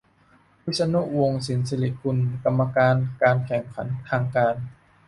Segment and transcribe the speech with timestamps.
[0.65, 4.55] -วิษณุ วงศ์สินศิริกุล กรรมการการแข่งขันทางการ